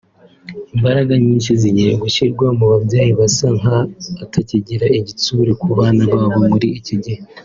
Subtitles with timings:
[0.75, 7.21] Imbaraga nyinshi zigiye gushyirwa mu babyeyi basa nk’abatakigira igitsure kubana babo muri iki gihe